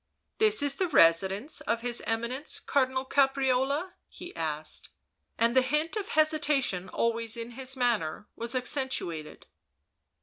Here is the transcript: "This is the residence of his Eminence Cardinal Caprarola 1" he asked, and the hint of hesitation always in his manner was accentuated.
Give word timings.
"This 0.39 0.63
is 0.63 0.77
the 0.77 0.87
residence 0.87 1.61
of 1.67 1.81
his 1.81 2.01
Eminence 2.07 2.59
Cardinal 2.59 3.05
Caprarola 3.05 3.81
1" 3.83 3.91
he 4.07 4.35
asked, 4.35 4.89
and 5.37 5.55
the 5.55 5.61
hint 5.61 5.95
of 5.95 6.07
hesitation 6.07 6.89
always 6.89 7.37
in 7.37 7.51
his 7.51 7.77
manner 7.77 8.27
was 8.35 8.55
accentuated. 8.55 9.45